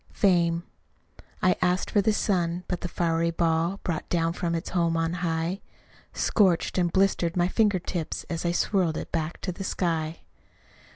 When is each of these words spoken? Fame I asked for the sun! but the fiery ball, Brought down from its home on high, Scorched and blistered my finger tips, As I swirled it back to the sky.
Fame 0.13 0.63
I 1.43 1.55
asked 1.61 1.91
for 1.91 2.01
the 2.01 2.11
sun! 2.11 2.63
but 2.67 2.81
the 2.81 2.87
fiery 2.87 3.29
ball, 3.29 3.79
Brought 3.83 4.09
down 4.09 4.33
from 4.33 4.55
its 4.55 4.71
home 4.71 4.97
on 4.97 5.13
high, 5.21 5.61
Scorched 6.11 6.79
and 6.79 6.91
blistered 6.91 7.37
my 7.37 7.47
finger 7.47 7.77
tips, 7.77 8.23
As 8.27 8.43
I 8.43 8.51
swirled 8.51 8.97
it 8.97 9.11
back 9.11 9.39
to 9.41 9.51
the 9.51 9.63
sky. 9.63 10.21